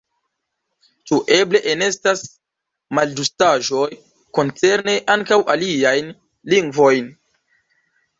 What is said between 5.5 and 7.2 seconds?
aliajn lingvojn?